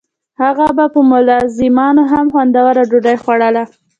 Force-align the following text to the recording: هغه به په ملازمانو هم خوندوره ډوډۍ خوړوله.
هغه 0.41 0.67
به 0.77 0.85
په 0.93 0.99
ملازمانو 1.11 2.03
هم 2.11 2.25
خوندوره 2.33 2.83
ډوډۍ 2.89 3.15
خوړوله. 3.23 3.63